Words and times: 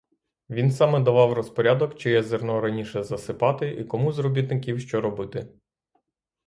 Він 0.49 0.71
саме 0.71 0.99
давав 0.99 1.33
розпорядок, 1.33 1.97
чиє 1.97 2.23
зерно 2.23 2.61
раніше 2.61 3.03
засипати 3.03 3.69
і 3.71 3.83
кому 3.83 4.11
з 4.11 4.19
робітників 4.19 4.79
що 4.79 5.01
робити. 5.01 5.47